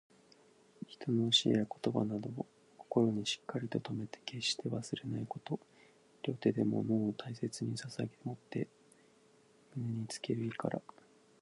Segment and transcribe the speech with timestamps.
[0.87, 2.47] 人の教えや言葉などを、
[2.79, 5.59] 心にしっかりと留めて決して忘れないこと。
[6.23, 8.67] 両手で物を大切に捧ささげ持って
[9.77, 10.81] 胸につける意から。